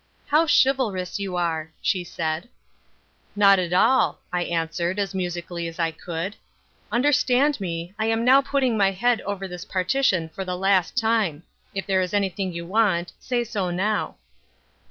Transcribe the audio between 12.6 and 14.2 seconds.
want, say so now."